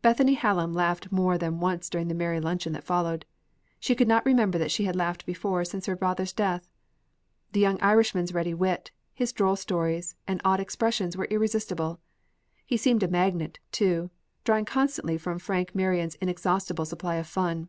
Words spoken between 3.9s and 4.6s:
could not remember